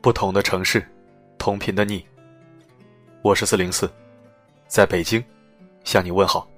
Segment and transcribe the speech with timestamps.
[0.00, 0.86] 不同的城市，
[1.38, 2.06] 同频的你。
[3.20, 3.90] 我是四零四，
[4.68, 5.22] 在北京
[5.82, 6.48] 向你问好。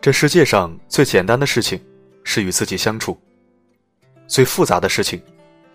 [0.00, 1.78] 这世界上最简单的事情
[2.24, 3.16] 是与自己相处，
[4.26, 5.22] 最复杂的事情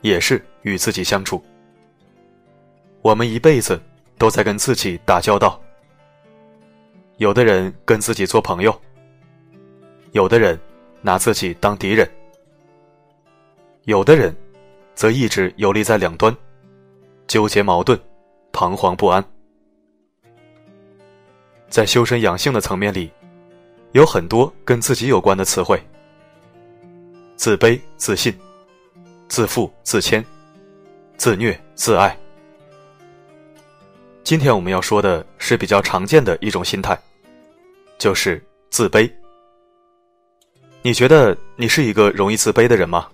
[0.01, 1.42] 也是与自己相处。
[3.04, 3.79] 我们一辈子
[4.18, 5.61] 都在跟自己打交道，
[7.18, 8.82] 有的人跟自己做朋友。
[10.11, 10.60] 有的人
[11.02, 12.10] 拿自己当敌人，
[13.84, 14.36] 有的人
[14.96, 16.36] 则一直游离在两端，
[17.28, 18.00] 纠结矛盾，
[18.51, 19.24] 彷徨不安。
[21.70, 23.12] 在修身养性的层面里，
[23.92, 25.82] 有很多跟自己有关的词汇：
[27.36, 28.34] 自卑、自信、
[29.28, 30.26] 自负、自谦、
[31.18, 32.17] 自虐、自爱。
[34.23, 36.98] 今天我们要说的是比较常见的一种心态，
[37.98, 39.12] 就是自卑。
[40.88, 43.10] 你觉得你是一个容易自卑的人吗？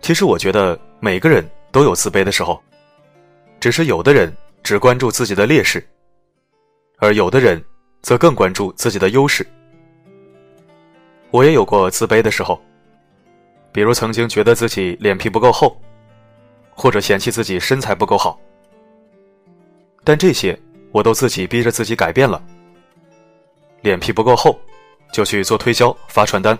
[0.00, 2.60] 其实我觉得每个人都有自卑的时候，
[3.60, 5.86] 只是有的人只关注自己的劣势，
[6.96, 7.64] 而有的人
[8.02, 9.46] 则更关注自己的优势。
[11.30, 12.60] 我也有过自卑的时候，
[13.70, 15.80] 比如曾经觉得自己脸皮不够厚，
[16.74, 18.36] 或者嫌弃自己身材不够好，
[20.02, 20.58] 但这些
[20.90, 22.42] 我都自己逼着自己改变了。
[23.82, 24.58] 脸皮不够厚。
[25.14, 26.58] 就去做推销发传单，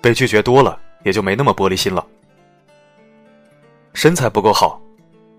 [0.00, 2.02] 被拒绝多了，也就没那么玻璃心了。
[3.92, 4.80] 身材不够好，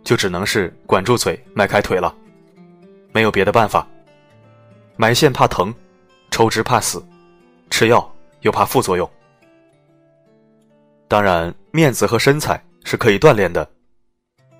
[0.04, 2.16] 就只能是管住嘴迈开腿了，
[3.12, 3.88] 没有别的办法。
[4.98, 5.74] 埋线怕疼，
[6.30, 7.04] 抽脂怕死，
[7.72, 8.08] 吃药
[8.42, 9.10] 又怕副作用。
[11.08, 13.68] 当然，面子和身材是可以锻炼的，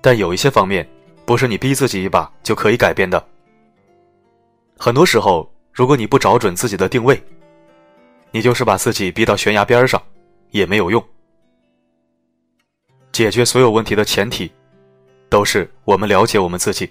[0.00, 0.84] 但有一些方面
[1.24, 3.24] 不是你逼自己一把就可以改变的。
[4.76, 5.48] 很多时候。
[5.80, 7.18] 如果你不找准自己的定位，
[8.32, 9.98] 你就是把自己逼到悬崖边上，
[10.50, 11.02] 也没有用。
[13.12, 14.52] 解决所有问题的前提，
[15.30, 16.86] 都是我们了解我们自己。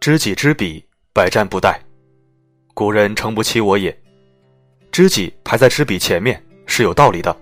[0.00, 1.78] 知己知彼，百战不殆。
[2.74, 3.96] 古人诚不欺我也。
[4.90, 7.36] 知己排在知彼前面是有道理的。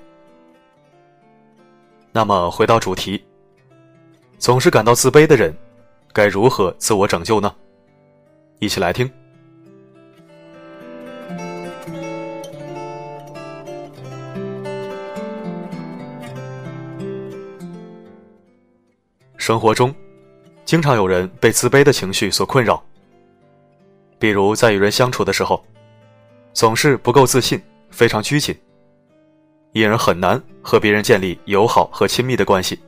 [2.13, 3.25] 那么回到主题，
[4.37, 5.57] 总是感到自卑的人，
[6.13, 7.57] 该如何自我拯救呢？
[8.59, 9.11] 一起来听。
[19.43, 19.93] 生活中，
[20.65, 22.81] 经常有人被自卑的情绪所困扰。
[24.17, 25.61] 比如在与人相处的时候，
[26.53, 27.61] 总是不够自信，
[27.91, 28.57] 非常拘谨，
[29.73, 32.79] 引人很难和别人建立友好和亲密的关系。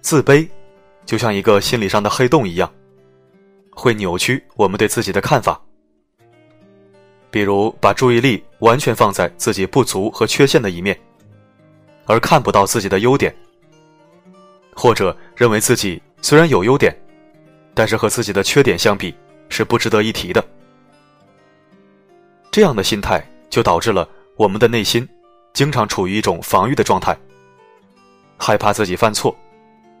[0.00, 0.48] 自卑，
[1.06, 2.68] 就像一个心理上的黑洞一样，
[3.70, 5.62] 会扭曲我们对自己的看法。
[7.30, 10.98] 比如把注意力完全放在自己不足和缺陷的一面，
[12.06, 13.32] 而看不到自己的优点。
[14.74, 16.96] 或者认为自己虽然有优点，
[17.74, 19.14] 但是和自己的缺点相比
[19.48, 20.44] 是不值得一提的。
[22.50, 25.08] 这样的心态就导致了我们的内心
[25.52, 27.16] 经常处于一种防御的状态，
[28.36, 29.34] 害怕自己犯错，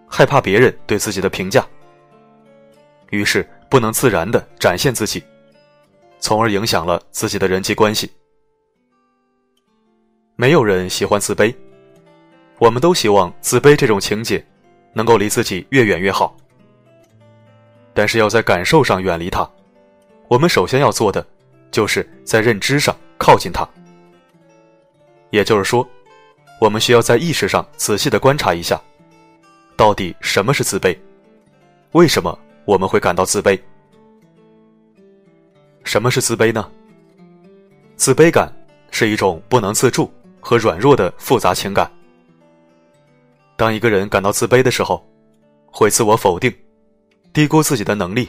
[0.06, 1.66] 害怕别人对自己的评价，
[3.10, 5.22] 于是不能自然的展现自己，
[6.20, 8.10] 从而影响了自己的人际关系。
[10.36, 11.54] 没有人喜欢自卑，
[12.58, 14.44] 我们都希望自卑这种情节。
[14.92, 16.36] 能够离自己越远越好，
[17.94, 19.48] 但是要在感受上远离它。
[20.28, 21.26] 我们首先要做的，
[21.70, 23.68] 就是在认知上靠近它。
[25.30, 25.86] 也就是说，
[26.60, 28.80] 我们需要在意识上仔细的观察一下，
[29.76, 30.96] 到底什么是自卑？
[31.92, 33.58] 为什么我们会感到自卑？
[35.84, 36.70] 什么是自卑呢？
[37.96, 38.52] 自卑感
[38.90, 41.90] 是一种不能自助和软弱的复杂情感。
[43.62, 45.08] 当一个人感到自卑的时候，
[45.66, 46.52] 会自我否定，
[47.32, 48.28] 低估自己的能力，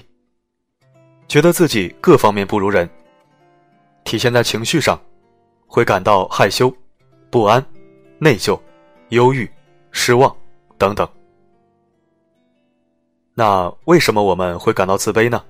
[1.28, 2.88] 觉得自己各方面不如人。
[4.04, 5.02] 体现在情绪上，
[5.66, 6.72] 会感到害羞、
[7.32, 7.66] 不安、
[8.20, 8.60] 内疚、
[9.10, 9.52] 忧郁、
[9.90, 10.32] 失望
[10.78, 11.10] 等等。
[13.34, 15.44] 那为什么我们会感到自卑呢？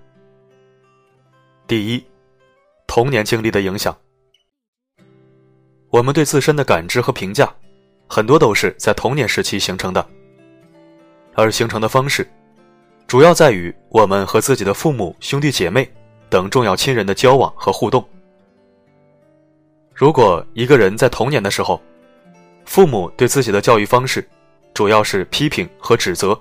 [1.68, 2.06] 第一，
[2.88, 3.94] 童年经历的影响，
[5.90, 7.54] 我们对自身的感知和评价。
[8.08, 10.06] 很多都是在童年时期形成的，
[11.34, 12.30] 而形成的方式，
[13.08, 15.90] 主要在于我们和自己的父母、兄弟姐妹
[16.30, 18.08] 等重要亲人的交往和互动。
[19.94, 21.82] 如果一个人在童年的时候，
[22.66, 24.28] 父母对自己的教育方式
[24.74, 26.40] 主要是批评和指责，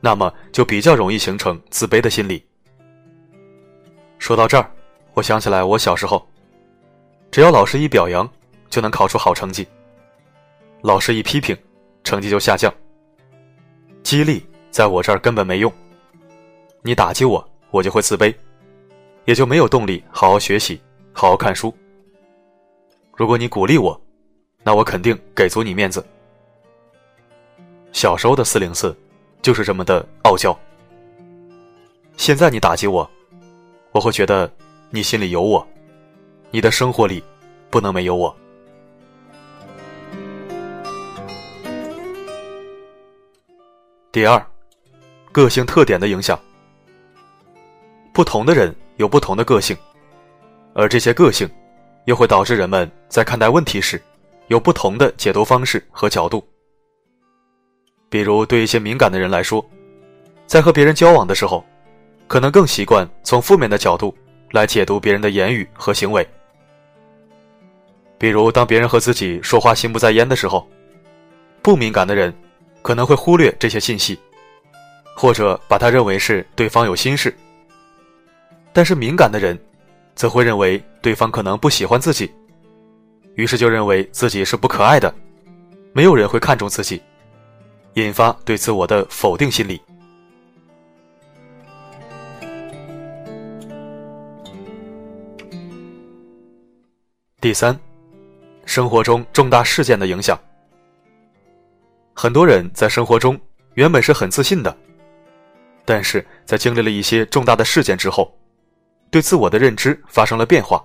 [0.00, 2.44] 那么就比较容易形成自卑的心理。
[4.18, 4.70] 说到这儿，
[5.14, 6.26] 我想起来，我小时候，
[7.30, 8.28] 只要老师一表扬，
[8.68, 9.64] 就能考出好成绩；
[10.82, 11.56] 老师一批评，
[12.04, 12.72] 成绩就下降。
[14.02, 15.70] 激励在我这儿根本没用，
[16.82, 18.34] 你打击我，我就会自卑，
[19.26, 20.80] 也就没有动力好好学习，
[21.12, 21.74] 好好看书。
[23.14, 24.00] 如果你鼓励我，
[24.62, 26.04] 那我肯定给足你面子。
[27.92, 28.96] 小时候的四零四，
[29.42, 30.58] 就是这么的傲娇。
[32.16, 33.08] 现在你打击我，
[33.92, 34.50] 我会觉得
[34.88, 35.66] 你心里有我，
[36.50, 37.22] 你的生活里
[37.68, 38.34] 不能没有我。
[44.12, 44.44] 第二，
[45.30, 46.36] 个性特点的影响。
[48.12, 49.76] 不同的人有不同的个性，
[50.74, 51.48] 而这些个性，
[52.06, 54.02] 又会导致人们在看待问题时，
[54.48, 56.44] 有不同的解读方式和角度。
[58.08, 59.64] 比如，对一些敏感的人来说，
[60.44, 61.64] 在和别人交往的时候，
[62.26, 64.12] 可能更习惯从负面的角度
[64.50, 66.28] 来解读别人的言语和行为。
[68.18, 70.68] 比如，当别人和自己说话心不在焉的时候，
[71.62, 72.34] 不敏感的人
[72.82, 74.18] 可能会忽略这些信息，
[75.14, 77.34] 或者把他认为是对方有心事。
[78.72, 79.58] 但是敏感的人，
[80.14, 82.30] 则会认为对方可能不喜欢自己，
[83.34, 85.12] 于是就认为自己是不可爱的，
[85.92, 87.02] 没有人会看重自己。
[87.94, 89.80] 引发对自我的否定心理。
[97.40, 97.76] 第三，
[98.64, 100.38] 生活中重大事件的影响。
[102.22, 103.40] 很多人在生活中
[103.76, 104.76] 原本是很自信的，
[105.86, 108.30] 但是在经历了一些重大的事件之后，
[109.10, 110.84] 对自我的认知发生了变化，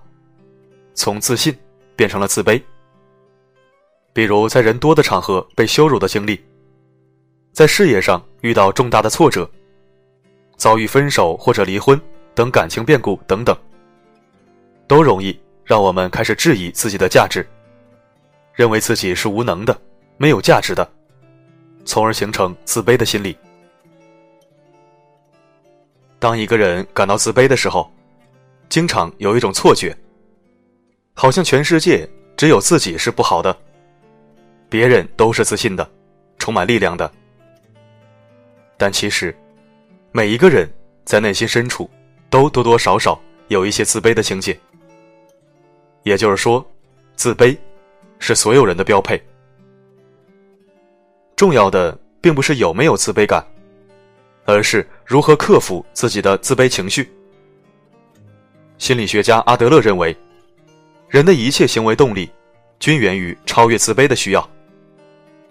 [0.94, 1.54] 从自信
[1.94, 2.64] 变成了自卑。
[4.14, 6.42] 比如在人多的场合被羞辱的经历。
[7.52, 9.46] 在事业上遇到重大的挫折，
[10.56, 12.00] 遭遇分手或者离婚
[12.34, 13.54] 等感情变故等等，
[14.88, 17.46] 都容易让我们开始质疑自己的价值，
[18.54, 19.78] 认为自己是无能的、
[20.16, 20.90] 没有价值的，
[21.86, 23.38] 从而形成自卑的心理。
[26.20, 27.90] 当一个人感到自卑的时候，
[28.68, 29.96] 经常有一种错觉，
[31.14, 33.56] 好像全世界只有自己是不好的，
[34.68, 35.88] 别人都是自信的、
[36.40, 37.10] 充满力量的。
[38.76, 39.34] 但其实，
[40.12, 40.70] 每一个人
[41.06, 41.90] 在内心深处，
[42.30, 44.60] 都多多少少有一些自卑的情节。
[46.04, 46.66] 也就是说，
[47.16, 47.56] 自卑
[48.20, 49.22] 是所有人的标配。
[51.36, 53.46] 重要的并不是有没有自卑感，
[54.46, 57.12] 而是如何克服自己的自卑情绪。
[58.78, 60.16] 心理学家阿德勒认为，
[61.10, 62.30] 人的一切行为动力，
[62.80, 64.50] 均源于超越自卑的需要，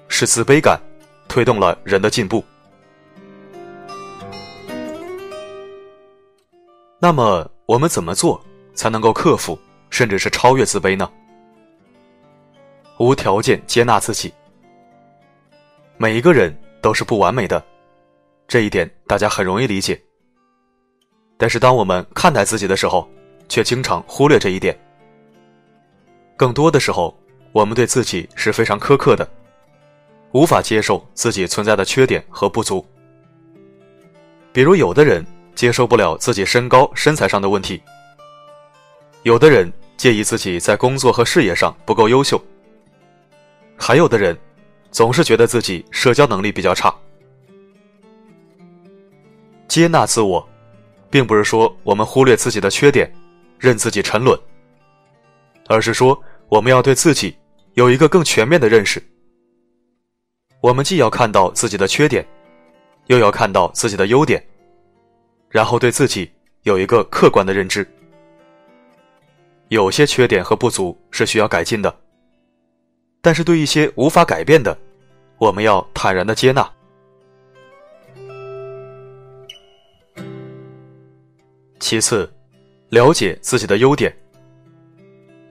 [0.09, 0.81] 是自卑感
[1.29, 2.43] 推动了人的进步。
[6.99, 8.43] 那么我们怎么做
[8.75, 9.59] 才能够克服
[9.91, 11.11] 甚至是超越自卑呢？
[12.99, 14.33] 无条件接纳自己。
[16.05, 17.65] 每一个人都是不完美的，
[18.47, 19.99] 这一点大家很容易理解。
[21.39, 23.09] 但是当我们看待自己的时候，
[23.49, 24.79] 却经常忽略这一点。
[26.37, 27.19] 更多的时候，
[27.53, 29.27] 我们对自己是非常苛刻的，
[30.33, 32.87] 无法接受自己存在的缺点和不足。
[34.53, 35.25] 比如有的人。
[35.55, 37.81] 接受不了自己身高、身材上的问题。
[39.23, 42.43] 有的人介意自己在工作和事业上不够优秀，
[43.79, 44.37] 还有的人
[44.95, 46.95] 总是觉得自己社交能力比较差。
[49.67, 50.49] 接纳自我，
[51.11, 53.13] 并不是说我们忽略自己的缺点，
[53.59, 54.39] 任自己沉沦，
[55.67, 56.17] 而是说
[56.49, 57.37] 我们要对自己
[57.73, 59.03] 有一个更全面的认识。
[60.61, 62.25] 我们既要看到自己的缺点，
[63.07, 64.41] 又要看到自己的优点。
[65.51, 66.31] 然后对自己
[66.63, 67.85] 有一个客观的认知，
[69.71, 71.93] 有些缺点和不足是需要改进的，
[73.25, 74.77] 但是对一些无法改变的，
[75.39, 76.71] 我们要坦然的接纳。
[81.81, 82.31] 其次，
[82.91, 84.15] 了解自己的优点。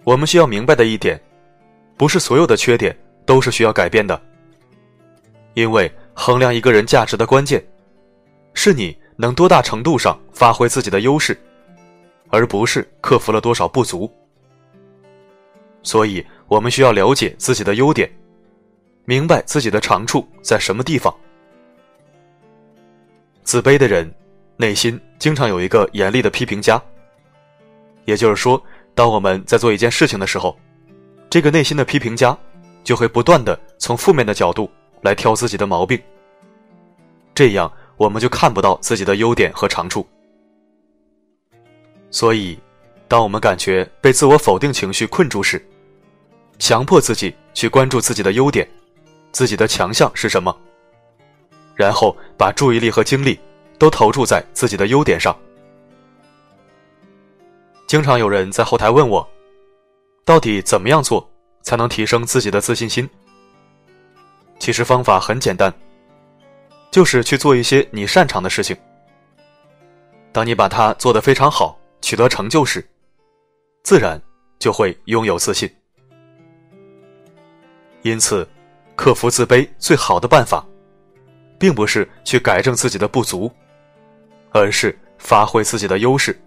[0.03, 1.19] 我们需要明白的一点，
[1.97, 4.21] 不是所有的缺点都是需要改变的，
[5.55, 7.65] 因为衡量一个人价值的关键，
[8.53, 8.95] 是你。
[9.15, 11.39] 能多大程度上发挥自己的优势，
[12.29, 14.11] 而不是克服了多少不足。
[15.83, 18.09] 所以，我们需要了解自己的优点，
[19.05, 21.13] 明白自己的长处在什么地方。
[23.43, 24.13] 自卑的人，
[24.57, 26.81] 内心经常有一个严厉的批评家。
[28.05, 28.61] 也就是说，
[28.93, 30.57] 当我们在做一件事情的时候，
[31.29, 32.37] 这个内心的批评家
[32.83, 34.69] 就会不断的从负面的角度
[35.01, 36.01] 来挑自己的毛病。
[37.33, 37.71] 这样。
[37.95, 40.05] 我们就看不到自己的优点和长处，
[42.09, 42.57] 所以，
[43.07, 45.63] 当我们感觉被自我否定情绪困住时，
[46.63, 48.65] 强迫自己去关注自己的优点，
[49.33, 50.57] 自己的强项是什么，
[51.75, 53.37] 然后把注意力和精力
[53.77, 55.37] 都投注在自己的优点上。
[57.85, 59.29] 经常有人在后台问我，
[60.23, 61.29] 到底怎么样做
[61.63, 63.09] 才能提升自己的自信心？
[64.57, 65.71] 其实方法很简单，
[66.91, 68.73] 就是去做一些你擅长的事情。
[70.31, 72.87] 当你把它做得非常好，取得成就时，
[73.83, 74.17] 自然
[74.59, 75.69] 就会拥有自信。
[78.03, 78.47] 因此，
[78.95, 80.63] 克服自卑最好的办法，
[81.57, 83.51] 并不是去改正自己的不足，
[84.51, 86.39] 而是发挥自己的优势。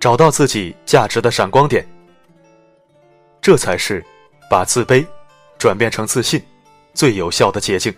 [0.00, 1.86] 找到自己价值的闪光点，
[3.40, 4.04] 这才是
[4.50, 5.06] 把自卑
[5.58, 6.42] 转变成自信
[6.92, 7.94] 最有效的捷径。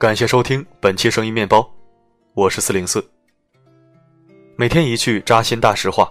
[0.00, 1.70] 感谢收听本期声音面包，
[2.32, 3.06] 我是四零四。
[4.56, 6.10] 每天一句扎心大实话。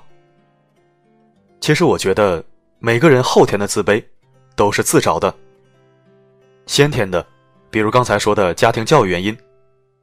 [1.60, 2.46] 其实我觉得
[2.78, 4.06] 每个人后天的自卑
[4.56, 5.34] 都是自找的，
[6.68, 7.26] 先天的，
[7.72, 9.36] 比如刚才说的家庭教育原因，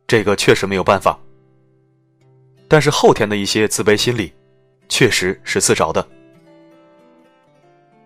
[0.09, 1.17] 这个确实没有办法。
[2.67, 4.33] 但是后天的一些自卑心理，
[4.89, 6.05] 确实是自找的。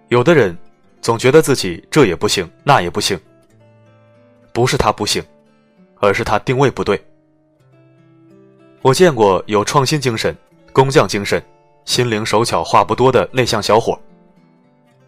[0.09, 0.55] 有的人
[1.01, 3.19] 总觉得自己这也不行那也不行，
[4.53, 5.25] 不是他不行。
[6.01, 7.01] 而是他定位不对。
[8.83, 10.37] 我见过有创新精神、
[10.73, 11.43] 工匠精神、
[11.85, 13.99] 心灵手巧话不多的内向小伙，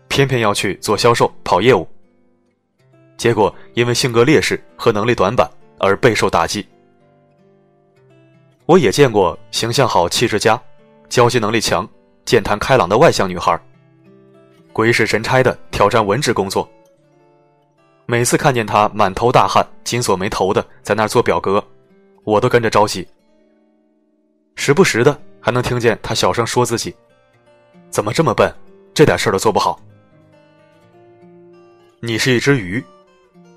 [0.08, 1.88] 偏偏要去做销售、跑业务，
[3.16, 6.66] 结果因为性格劣势和能力短板而备受打击。
[8.66, 10.60] 我也见过形象好、气质佳、
[11.08, 11.88] 交际能力强、
[12.24, 13.58] 健谈开朗的外向女孩，
[14.72, 16.68] 鬼使神差的挑战文职工作。
[18.12, 21.66] 每次看见他满头大汗、紧锁眉头的在那儿做表格，
[22.24, 23.08] 我都跟着着急。
[24.54, 26.94] 时不时的还能听见他小声说自己
[27.88, 28.54] ：“怎么这么笨，
[28.92, 29.80] 这点事儿都做不好。”
[32.00, 32.84] 你是一只鱼，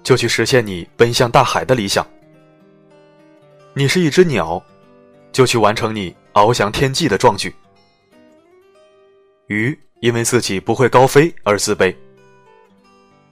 [0.03, 2.01] 就去实现你奔向大海的理想；
[3.73, 4.63] 你是一只鸟，
[5.33, 7.53] 就去完成你翱翔天际的壮举。
[9.47, 11.93] 鱼因为自己不会高飞而自卑，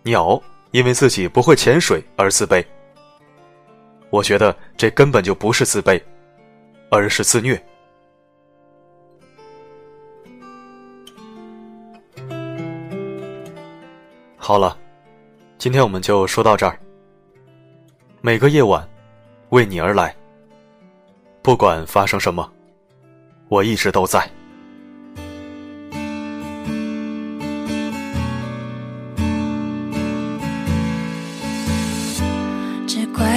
[0.04, 0.44] 鸟。
[0.74, 2.66] 因为自己不会潜水而自卑，
[4.10, 6.02] 我觉得这根本就不是自卑，
[6.90, 7.64] 而是自虐。
[14.36, 14.76] 好了，
[15.60, 16.76] 今天我们就说到这儿。
[18.22, 18.90] 每个夜晚，
[19.50, 20.16] 为你而来，
[21.44, 22.52] 不管发生什么，
[23.48, 24.28] 我一直都在。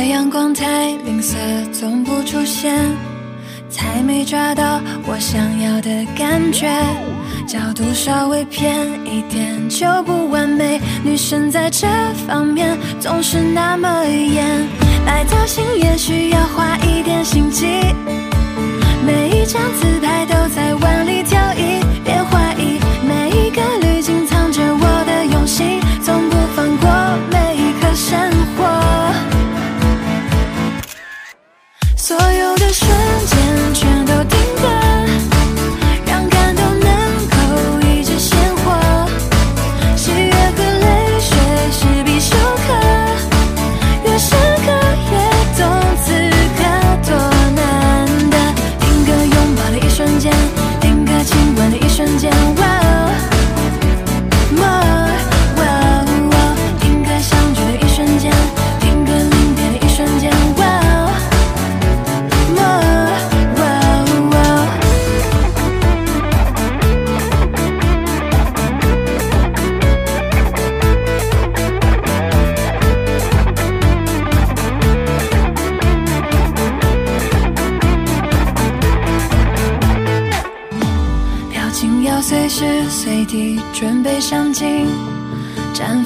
[0.08, 1.36] 阳光太吝啬，
[1.72, 2.74] 总不出现，
[3.68, 6.68] 才没抓到我想要的感觉。
[7.46, 11.86] 角度稍微偏一点就不完美，女生在这
[12.26, 14.44] 方面总是那么严。
[15.04, 17.66] 摆造型也需要花一点心机，
[19.04, 21.80] 每一张自拍都在万里挑一，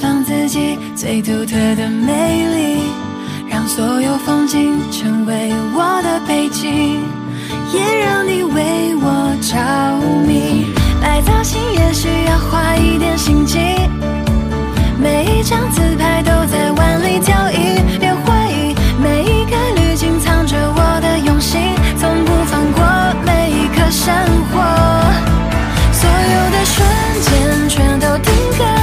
[0.01, 2.81] 放自己最独特的美丽
[3.47, 6.99] 让所有风景成为我的背景
[7.71, 9.55] 也让你为我着
[10.27, 10.65] 迷。
[10.99, 13.59] 摆造型也需要花一点心机
[14.97, 21.61] 每一张自拍都在万里挑一别怀疑每一个滤镜藏着我的用心
[21.97, 22.83] 从不放过
[23.23, 24.11] 每一刻生
[24.49, 24.61] 活。
[25.93, 26.87] 所有的瞬
[27.21, 28.80] 间全都定格。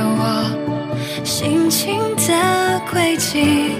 [0.00, 3.72] 我心情的轨迹，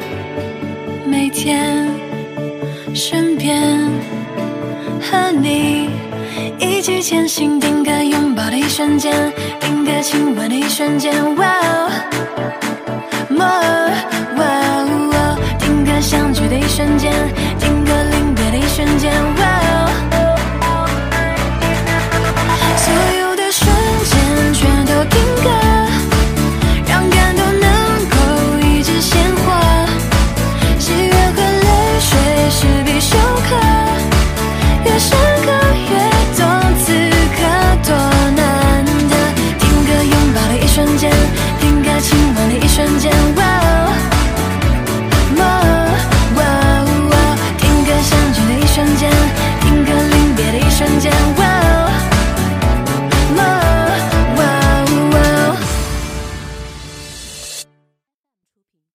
[1.06, 1.88] 每天
[2.94, 3.90] 身边
[5.00, 5.88] 和你
[6.58, 12.35] 一起前行，定格拥抱的一瞬间，定格亲吻的一瞬间，哇哦。